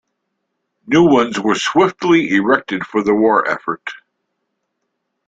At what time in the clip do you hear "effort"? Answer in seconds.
3.47-3.87